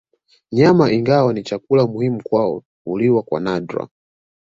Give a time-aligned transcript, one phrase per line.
[0.51, 3.87] Nyama ingawa ni chakula muhimu kwao huliwa kwa nadra